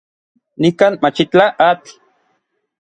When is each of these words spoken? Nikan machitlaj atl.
Nikan 0.61 0.93
machitlaj 1.03 1.49
atl. 1.69 1.91